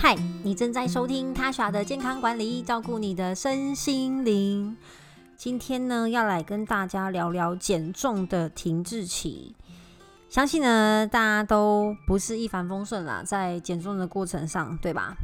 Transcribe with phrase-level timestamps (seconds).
[0.00, 4.76] 嗨，你正在收听塔莎的健康管理，照顾你的身心灵。
[5.36, 9.56] 今天呢，要来跟大家聊聊减重的停滞期。
[10.28, 15.16] 相信呢，大家都不是一帆风顺啦，在减重的过程上，对吧？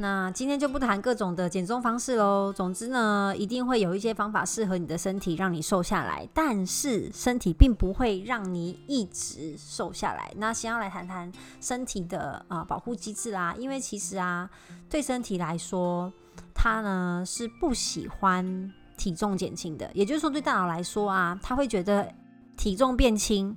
[0.00, 2.52] 那今天就不谈各种的减重方式喽。
[2.52, 6.28] 总之呢，一定会有一些方法适合你的身体，让你瘦下来。
[6.32, 10.32] 但是身体并不会让你一直瘦下来。
[10.36, 13.52] 那先要来谈谈身体的啊保护机制啦。
[13.58, 14.48] 因为其实啊，
[14.88, 16.12] 对身体来说，
[16.54, 19.90] 它呢是不喜欢体重减轻的。
[19.94, 22.08] 也就是说，对大脑来说啊，它会觉得
[22.56, 23.56] 体重变轻。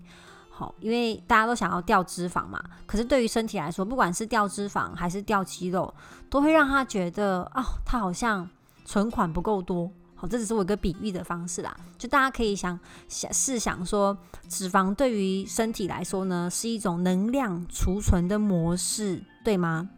[0.79, 5.93] 因为大家都想要掉脂肪嘛，可是对于身体来说，不管是掉脂肪还是掉肌肉，
[6.29, 8.49] 都会让他觉得哦，他好像
[8.83, 9.89] 存款不够多。
[10.15, 11.75] 好，这只是我一个比喻的方式啦。
[11.97, 14.15] 就大家可以想想试想说，
[14.47, 19.89] 脂肪对于身体来说呢，是一种能量储存的模式，对吗？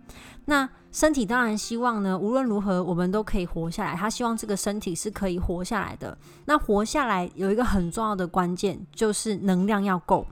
[0.45, 3.95] 那身体当然希望呢，无论如何我们都可以活下来。
[3.95, 6.17] 他希望这个身体是可以活下来的。
[6.45, 10.25] 那活下来有一个很重要的关键，就是能量要够。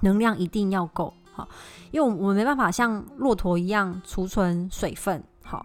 [0.00, 1.48] 能量一定要够好，
[1.90, 5.64] 因为我们没办法像骆驼一样储存水分好，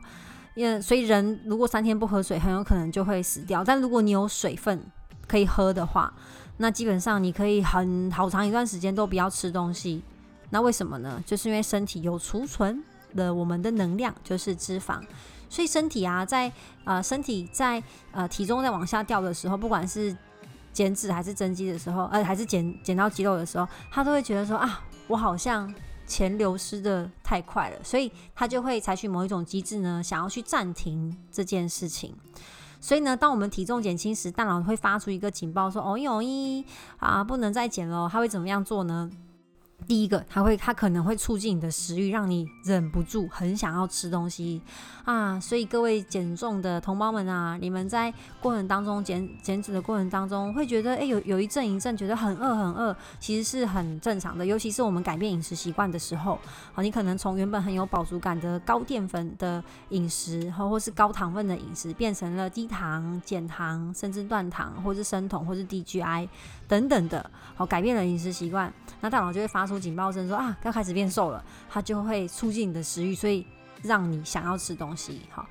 [0.53, 3.63] 因为所以人如果三天不喝水，很有可能就会死掉。
[3.63, 4.83] 但如果你有水分
[5.27, 6.13] 可以喝的话，
[6.57, 10.03] 那基本上你可以很好长一段时间都不要吃东西。
[10.51, 11.21] 那为什么呢？
[11.25, 12.81] 就是因为身体有储存
[13.15, 15.01] 的我们的能量就是脂肪，
[15.49, 16.51] 所以身体啊，在
[16.83, 20.15] 呃身体在呃体重在往下掉的时候，不管是
[20.75, 25.73] 减脂还是增肌的时候，呃，还是减减到肌肉的时候，他都会觉得说啊，我好像
[26.05, 32.13] 钱流失的太快了，所以他就会采取某一种机制呢，想要去暂停这件事情。
[32.81, 36.63] 所以呢，当我们体重减轻时，大脑会发出一个警报，说哦咦哦咦
[36.97, 38.09] 啊，不能再减了。
[38.11, 39.09] 他会怎么样做呢？
[39.87, 44.61] 第一个，它会，它可能会促进你的食欲，让你忍不住很想要吃东西
[45.03, 45.39] 啊。
[45.39, 54.45] 所以各位减重的同胞们啊，你们在过程当中减减脂的过程当中，会觉得哎有有一阵一阵觉得很饿很饿，其实是很正常的。
[54.45, 56.39] 尤其是我们改变饮食习惯的时候，
[56.73, 66.27] 好，你可能从原本很有饱足感的高淀粉的饮食，或或是高糖分的饮食，变成了低糖、减糖，甚至断糖，或是生酮，或是低 GI
[66.67, 68.71] 等等的，好，改变了饮食习惯，
[69.01, 69.79] 那大脑就会发出。
[69.79, 73.45] 警报声说啊，要开始变瘦了，它就会促进你的食欲，所以
[73.83, 75.21] 让你想要吃东西。
[75.29, 75.45] 好，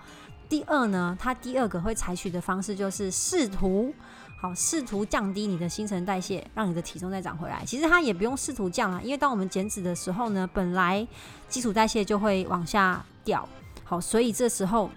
[0.48, 3.94] 第二呢，它第二个会采取的方式就是试图
[4.40, 7.64] 好试图降低你的新陈代谢，让你的体重再长回来。
[7.64, 11.06] 其实它也不用试图降啊，因为当我们减脂的时候呢，本来
[11.48, 13.48] 基础代谢就会往下掉。
[13.84, 14.90] 好，所以这时候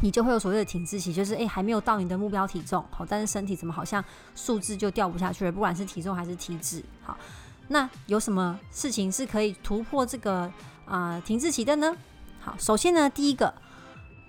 [0.00, 4.04] 你就会有所谓的停滞期，就是诶，还没有到你的目标体重，好，但是身体怎么好像
[4.34, 7.16] 数字就掉不下去了，不管是体重还是体脂，好。
[7.70, 10.50] 那有什么事情是可以突破这个
[10.86, 11.94] 啊停滞期的呢？
[12.40, 13.52] 好，首先呢，第一个，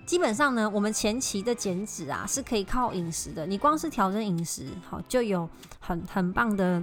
[0.04, 6.82] 基本上呢，我们前期的减脂啊是可以靠饮食的，你光是调整饮食，好就有很很棒的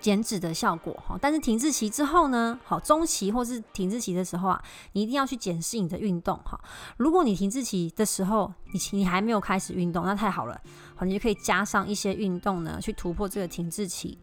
[0.00, 1.18] 减脂的效果哈。
[1.20, 6.58] 但是停滞期之后呢，好中期或是停滞期的时候啊，你一定要去检视你的运动哈。
[6.96, 10.60] 如果你停滞期的时候，你你还没有开始运动，那太好了，
[10.94, 14.18] 好，你就可以加上一些运动呢，去突破这个停滞期。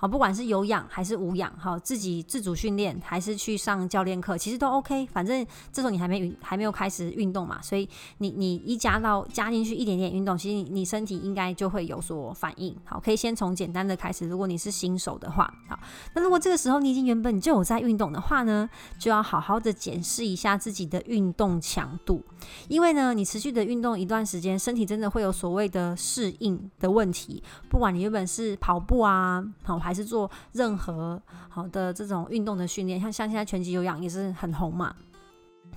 [0.00, 5.04] 好，不管是有氧还是无氧，好，自己自主训练还是去上教练课，其实都 OK。
[5.06, 7.88] 反正这种你还没运，还没有开始运动嘛，所以
[8.18, 12.72] 你你一加到加进去一点点运动，其实你身体应该就会有所反应。
[12.84, 14.28] 好，可以先从简单的开始。
[14.28, 15.76] 如果你是新手的话，好，
[16.14, 18.70] 那如果这个时候你已经原本就有在运动的话呢，
[19.00, 22.22] 就要好好的检视一下自己的运动强度，
[22.68, 27.42] 因为呢，你持续的运动一段时间，身体真的会有所谓的适应的问题。
[27.68, 29.87] 不管你原本是跑步啊，好。
[29.88, 34.94] 还是做任何好的这种运动的训练，像像现在拳击有氧也是很红嘛。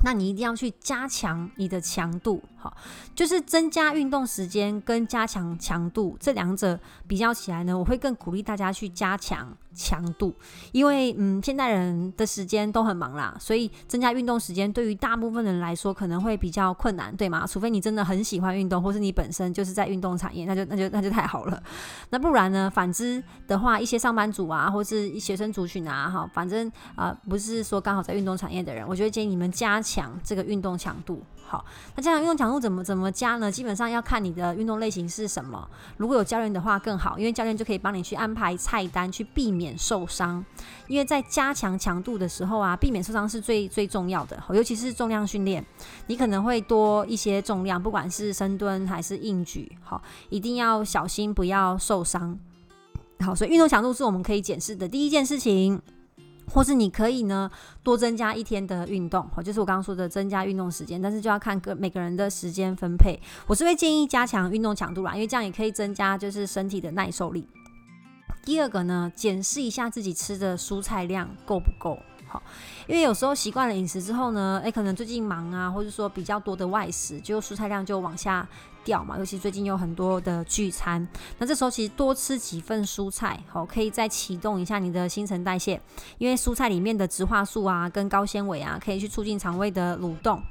[0.03, 2.75] 那你一定要去加强你的强度，好，
[3.15, 6.77] 就是增加运动时间跟加强强度这两者
[7.07, 9.55] 比较起来呢，我会更鼓励大家去加强。
[9.73, 10.33] 强度，
[10.71, 17.45] 因为嗯，现代人的时间都很忙啦，所以增加运动时间对于大部分人来说可能会比较困难，对吗？
[17.47, 21.61] 除非你真的很喜欢运动，或是你本身就是在运动产业，那就那就那就太好了。
[22.09, 22.69] 那不然呢？
[22.69, 31.21] 反之的话，一些上班族啊，或是学生族群啊，哈，反正啊，不是说刚好在运动产业的人，我觉得建议你们加强这个运动强度。
[31.51, 31.65] 好，
[31.97, 33.51] 那这样运动强度怎么怎么加呢？
[33.51, 35.67] 基本上要看你的运动类型是什么。
[35.97, 40.45] 如果有教练的话更好，因为教练就可以帮你去安排菜单，去避免受伤。
[40.87, 44.41] 因为在加强强度的时候啊，避免受伤是最最重要的。
[44.51, 45.61] 尤其是重量训练，
[46.07, 52.39] 你可能会多一些重量，不管是深蹲还是硬举，好，一定要小心不要受伤。
[53.19, 55.81] 好，所以运动强度是我们可以检视的第一件事情。
[56.53, 57.49] 或是你可以呢
[57.81, 63.19] 多增加一天的运动，哦，就是我刚刚说的增加运动时间，但是就要看个每个人的时间分配。
[63.47, 67.47] 我是会建议加强运动强度啦，因为这样也可以增加就是身体的耐受力。
[68.43, 71.97] 第二个呢，检视一下自己吃的蔬菜量够不够。
[72.27, 72.41] 好，
[72.87, 78.47] 因为有时候习惯了饮食之后呢，诶，可能最近忙啊，或者说比较多的外食，就蔬菜量就往下
[78.83, 79.17] 掉嘛。
[79.17, 81.07] 尤其最近有很多的聚餐，
[81.37, 85.81] 那这时候其实多吃几份蔬菜，好，可以再启动一下你的新陈代谢，
[86.17, 90.41] 因为蔬菜里面的植化素啊，跟高纤维啊，可以去促进肠胃的蠕动。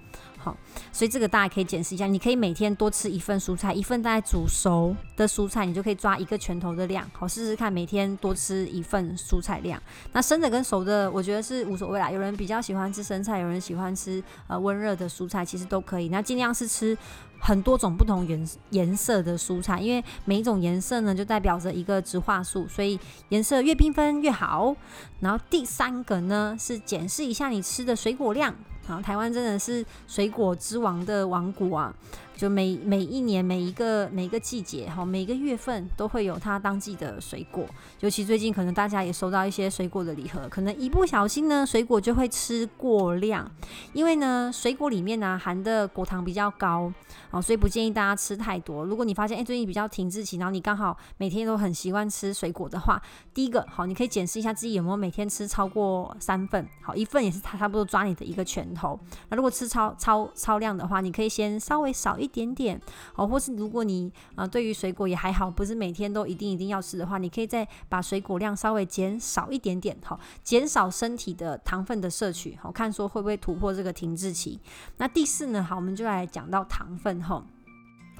[0.42, 0.56] 好，
[0.90, 2.06] 所以这个大家可以检视一下。
[2.06, 7.06] 你可以每天多吃一份蔬菜，一份大概煮熟的蔬菜，你就可以抓一个拳头的量。
[7.12, 9.78] 好，试试看每天多吃一份蔬菜量。
[10.12, 12.10] 那生的跟熟的，我觉得是无所谓啦。
[12.10, 16.08] 有人比较喜欢吃生菜，有人喜欢吃呃温热的蔬菜，其实都可以。
[16.08, 16.96] 那尽量是吃
[17.40, 23.00] 很多种不同颜颜色的蔬菜，因为每一种颜色呢就代表着一个植化素，所以
[23.30, 24.76] 颜色越缤纷越好。
[25.20, 28.54] 然后第三个呢是检视一下你吃的水果量。
[28.88, 31.94] 啊，台湾真的是水果之王的王国啊！
[32.40, 37.66] 就每每一年每一个每一个季节哈，每个月份都会有它当季的水果。
[38.00, 43.46] 尤其最近可能大家也收到一些水果的礼盒，可能一不小心呢，水果就会吃过量。
[43.92, 46.90] 因为呢，水果里面呢含的果糖比较高
[47.30, 48.86] 哦，所以不建议大家吃太多。
[48.86, 52.98] 如果你发现哎最近比较停滞期，然后你刚好每天都很习惯吃水果的话，
[53.34, 58.98] 第一个好，你可以检视一下自己有没有每天吃超过三份，好一份也是差差不多抓你的一个拳头。
[59.28, 62.29] 那如果吃超超超量的话，你可以先稍微少一。
[62.32, 62.80] 点点
[63.14, 74.60] 哦，或是如果你啊对于水果也还好，不是每天都一定一定要吃的话，你可以再把水果量稍微减少一点点，好，减少身体的糖分的摄取，好看说会不会突破这个停滞期。
[74.96, 77.44] 那第四呢，好，我们就来讲到糖分哈，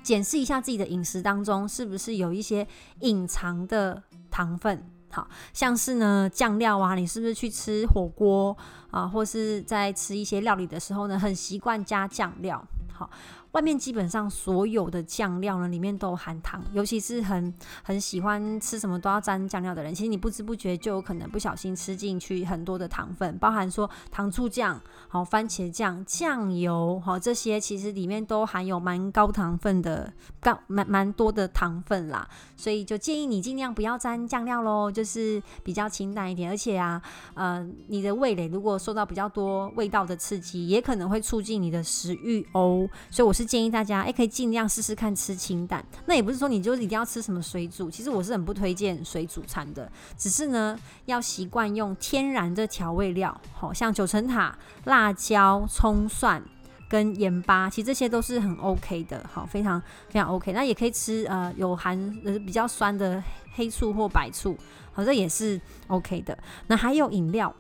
[0.03, 2.67] 检视一下自己的饮食当中是不是有一些
[3.01, 8.57] 隐藏的糖分，好像是呢酱料啊，你是不是去吃火锅
[8.91, 13.11] 啊，或是在吃一些料理的时候呢，很习惯加酱料，好。
[13.53, 17.53] 外面基本上所有的酱料呢，里面都含糖，尤其是很
[17.83, 37.03] 很喜欢吃什么都要沾酱料的人，其实你不知不觉就有可能不小心吃进去很多的糖分，包含说糖醋酱、好番茄酱、酱油，好这些其实里面都含有蛮高糖分的，高蛮蛮多的糖分啦，所以就建议你尽量不要沾酱料喽，就是比较清淡一点，而且啊，
[37.35, 43.40] 呃，你的味蕾如果受到比较多味道的刺激，也可能会促进你的食欲哦，所以我是。
[43.41, 45.83] 是建议大家，哎，可以尽量试试看吃清淡。
[46.05, 49.91] 那也不是说你就一定要吃什么水煮，其实我是很不推荐水煮餐的。
[50.17, 56.43] 只是呢，要习惯用天然的调味料，好像九层塔、辣椒、葱蒜
[56.89, 60.53] 跟盐巴，其实这些都是很 OK 的，好，非常非常 OK。
[60.53, 63.23] 那也可以吃呃有含呃比较酸的
[63.55, 64.55] 黑醋或白醋，
[64.93, 66.39] 好，这也是 OK 的。
[66.67, 67.55] 那还有饮料。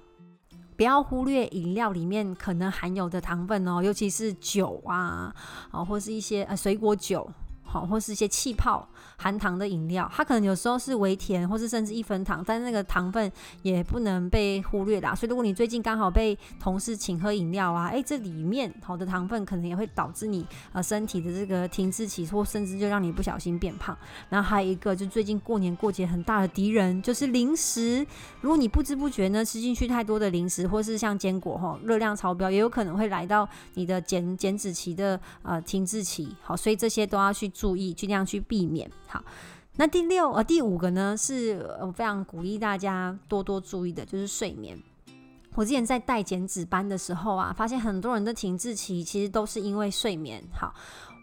[0.80, 5.30] 不要忽略饮料里面可能含有的糖分哦，尤其是酒啊，
[5.70, 7.30] 啊，或是一些呃水果酒。
[7.70, 8.84] 好，或是一些气泡
[9.16, 13.30] 含糖的饮料，它可能有时候是微甜，或是甚至一分糖，但是那个糖分
[13.62, 15.14] 也不能被忽略的。
[15.14, 23.96] 所以，如果你最近刚好被同事请喝饮料啊，诶，这里面好的糖分可能也会导致你呃身体的这个停滞期，或甚至就让你不小心变胖。
[24.28, 28.04] 然后还有一个，就最近过年过节很大的敌人就是零食。
[28.40, 36.34] 如果你不知不觉呢吃进去太多的零食，或是像坚果哈，热量超标，也有可能会来到你的减减脂期的呃停滞期。
[36.42, 37.48] 好，所以这些都要去。
[37.60, 38.90] 注意，尽量去避免。
[39.06, 39.22] 好，
[39.76, 44.78] 那第六呃第五个呢，是我非常鼓励大家多多注意的，就是睡眠。
[45.56, 50.42] 我之前在带减脂班的时候啊，发现很多人的停滞期其实都是因为睡眠。
[50.54, 50.72] 好，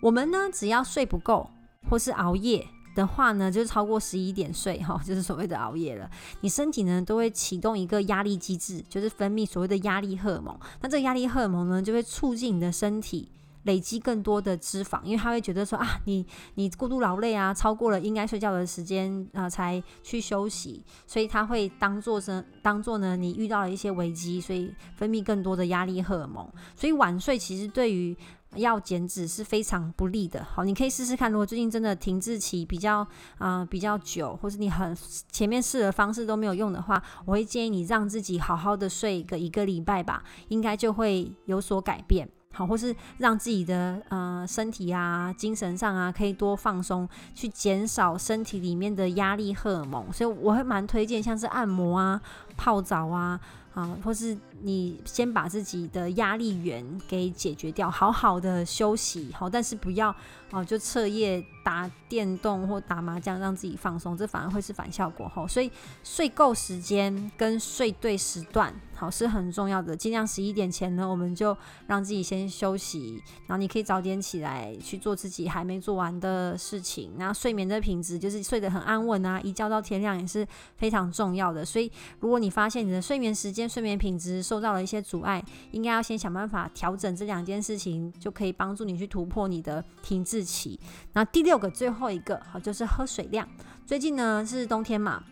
[0.01, 1.49] 我们呢只要睡不够
[1.89, 2.63] 或是熬夜
[2.95, 6.09] 的话呢，就是超过十一点睡哈，就是所谓的熬夜了，
[6.41, 10.59] 你身体呢都会启动一个压力机制，就是分泌所谓的压力荷尔蒙。
[10.81, 13.31] 那这个压力荷尔蒙呢，就会促进你的身体。
[13.67, 28.17] 累积更多的脂肪，因为他会觉得说啊，你你过度劳累啊，超过了应该睡觉的时间啊，才去休息，所以他会当做是当做呢，你遇到了一些危机，所以分泌更多的压力荷尔蒙，所以晚睡其实对于
[28.55, 30.41] 要减脂是非常不利的。
[30.43, 33.05] 好，你可以试试看，如果最近真的停滞期比较
[33.37, 34.95] 啊比较久，或是你很
[35.29, 42.29] 前面试的方式都没有用的话，我会建议你让自己好好的睡个一个礼拜吧，应该就会有所改变。
[42.53, 50.11] 好，或是让自己的呃身体啊、精神上啊，可以多放松，去减少身体里面的压力荷尔蒙。
[50.11, 52.21] 所以我会蛮推荐像是按摩啊、
[52.55, 53.39] 泡澡啊。
[53.73, 60.09] 啊，或是你先把自己的压力源给解决掉，好好的休息，好，但是不要
[60.49, 65.47] 哦，就彻夜打电动或打麻将让自己放松，这反而会是反效果吼。
[65.47, 65.71] 所以
[66.03, 69.95] 睡够时间跟睡对时段，好是很重要的。
[69.95, 77.13] 尽量十一点前呢，我们就让自己先休息，然后你可以早点起来去做自己还没做完的事情。
[77.17, 81.63] 那睡眠的品质就是睡得很安稳啊，一觉到天亮也是非常重要的。
[81.63, 90.79] 所以如果你发现你的睡眠时间、睡眠品质受到了一些阻碍，应该要先想办法调整这两件事情，就可以帮助你去突破你的停滞期。
[91.13, 93.47] 那第六个、最后一个，好，就是喝水量。
[93.85, 95.23] 最近呢是冬天嘛，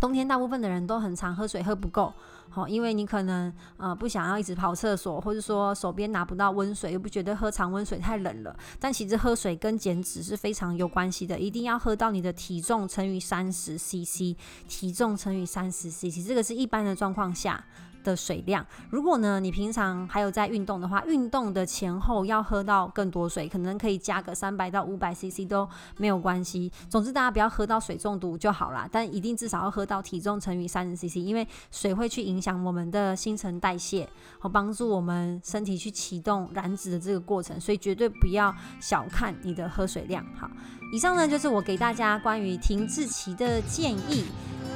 [0.00, 2.12] 冬天大部分的人都很常喝水喝不够，
[2.48, 8.56] 好，因为你可能呃不想要一直跑厕所，或者说手边拿不到温水，又不觉得喝常温水太冷了。
[8.80, 14.36] 但其实喝水跟减脂是非常有关系的，一定要喝到你的体重乘以三十 CC，
[14.68, 17.64] 体重乘以三十 CC，这个是一般的状况下。
[18.06, 26.70] 的水量，如果呢你平常还有在运动的话，运动的前后要喝到更多水，可能可以加个三百到五百 CC 都没有关系。
[26.88, 34.08] 总之大家不要喝到水中毒就好啦，但一定至少要喝到体重乘以三十 CC，因为水会去影响我们的新陈代谢
[34.38, 40.24] 和帮助我们身体去启动燃脂的这个过程，所以绝对不要小看你的喝水量。
[40.38, 40.48] 好，
[40.92, 44.24] 以上呢就是我给大家关于停滞期的建议。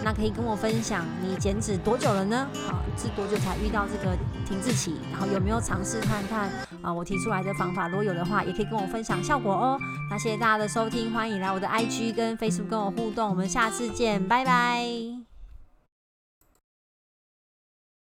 [0.02, 2.48] 那可以跟我分享你减脂多久了呢？
[2.68, 4.16] 啊，是多久才遇到这个
[4.46, 4.94] 停滞期？
[5.12, 6.50] 然后有没有尝试看看
[6.82, 6.92] 啊？
[6.92, 9.78] 我提出来的方法，如果有的话，也可以跟我分享效果哦。
[10.10, 15.19] 那谢谢大家的收听，欢迎来我的 IG 跟 Facebook 跟我互动，我们下次见，拜拜。